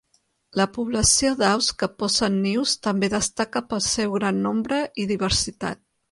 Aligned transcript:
La 0.59 0.65
població 0.77 1.33
d'aus 1.41 1.67
que 1.83 1.89
posen 2.03 2.39
nius 2.45 2.73
també 2.87 3.09
destaca 3.15 3.63
pel 3.73 3.83
seu 3.89 4.15
gran 4.19 4.41
nombre 4.47 4.81
i 5.05 5.11
diversitat. 5.13 5.83